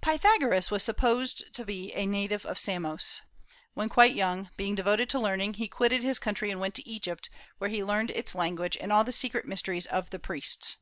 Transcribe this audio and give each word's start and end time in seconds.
Pythagoras 0.00 0.70
was 0.70 0.82
supposed 0.82 1.52
to 1.52 1.62
be 1.62 1.92
a 1.92 2.06
native 2.06 2.46
of 2.46 2.56
Samos. 2.58 3.20
When 3.74 3.90
quite 3.90 4.14
young, 4.14 4.48
being 4.56 4.74
devoted 4.74 5.10
to 5.10 5.18
learning, 5.20 5.52
he 5.60 5.68
quitted 5.68 6.02
his 6.02 6.18
country 6.18 6.50
and 6.50 6.58
went 6.58 6.74
to 6.76 6.88
Egypt, 6.88 7.28
where 7.58 7.68
he 7.68 7.84
learned 7.84 8.10
its 8.12 8.34
language 8.34 8.78
and 8.80 8.90
all 8.90 9.04
the 9.04 9.12
secret 9.12 9.46
mysteries 9.46 9.84
of 9.84 10.08
the 10.08 10.18
priests. 10.18 10.78